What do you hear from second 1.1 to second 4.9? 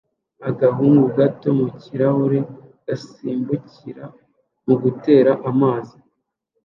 gato mu kirahure gasimbukira mu